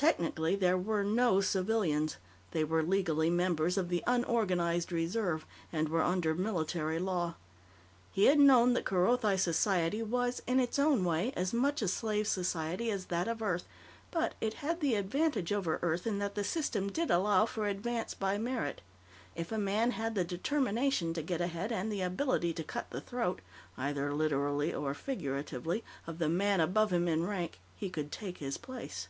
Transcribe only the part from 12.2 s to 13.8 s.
society as that of Earth,